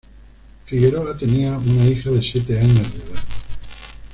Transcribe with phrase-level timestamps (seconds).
[0.65, 3.21] Figueroa tenía una hija de siete años de edad.